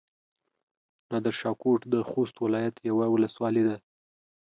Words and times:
نادرشاه 1.09 1.55
کوټ 1.61 1.79
د 1.93 1.95
خوست 2.09 2.35
ولايت 2.45 2.75
يوه 2.89 3.05
ولسوالي 3.09 3.63
ده. 3.67 3.75